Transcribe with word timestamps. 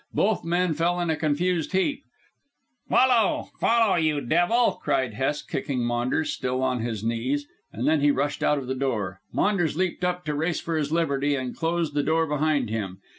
Both 0.15 0.43
men 0.43 0.73
fell 0.73 0.99
in 0.99 1.11
a 1.11 1.15
confused 1.15 1.73
heap. 1.73 2.03
"Follow! 2.89 3.49
Follow, 3.59 3.97
you 3.97 4.19
devil!" 4.19 4.79
cried 4.83 5.13
Hest 5.13 5.47
kicking 5.47 5.85
Maunders, 5.85 6.33
still 6.33 6.63
on 6.63 6.79
his 6.79 7.03
knees, 7.03 7.45
and 7.71 7.87
then 7.87 8.01
he 8.01 8.09
rushed 8.09 8.41
out 8.41 8.57
of 8.57 8.65
the 8.65 8.73
door. 8.73 9.21
Maunders 9.31 9.77
leaped 9.77 10.03
up 10.03 10.25
to 10.25 10.33
race 10.33 10.59
for 10.59 10.75
his 10.75 10.91
liberty 10.91 11.35
and 11.35 11.55
closed 11.55 11.93
the 11.93 12.01
door 12.01 12.25
behind 12.25 12.71
him. 12.71 12.97